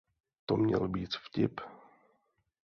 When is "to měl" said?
0.45-0.87